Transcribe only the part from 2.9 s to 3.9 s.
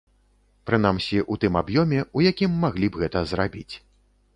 б гэта зрабіць.